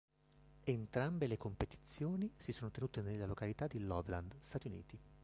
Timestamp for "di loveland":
3.67-4.33